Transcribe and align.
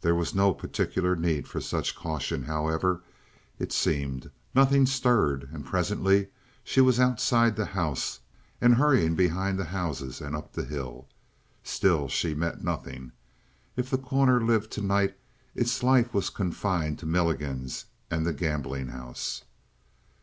There 0.00 0.14
was 0.14 0.34
no 0.34 0.54
particular 0.54 1.14
need 1.14 1.46
for 1.46 1.60
such 1.60 1.94
caution, 1.94 2.44
however, 2.44 3.02
it 3.58 3.70
seemed. 3.70 4.30
Nothing 4.54 4.86
stirred. 4.86 5.50
And 5.52 5.62
presently 5.62 6.28
she 6.64 6.80
was 6.80 6.98
outside 6.98 7.54
the 7.56 7.66
house 7.66 8.20
and 8.62 8.76
hurrying 8.76 9.14
behind 9.14 9.58
the 9.58 9.66
houses 9.66 10.22
and 10.22 10.34
up 10.34 10.54
the 10.54 10.64
hill. 10.64 11.06
Still 11.62 12.08
she 12.08 12.32
met 12.32 12.64
nothing. 12.64 13.12
If 13.76 13.90
The 13.90 13.98
Corner 13.98 14.42
lived 14.42 14.70
tonight, 14.70 15.18
its 15.54 15.82
life 15.82 16.14
was 16.14 16.30
confined 16.30 16.98
to 17.00 17.04
Milligan's 17.04 17.84
and 18.10 18.24
the 18.24 18.32
gambling 18.32 18.88
house. 18.88 19.44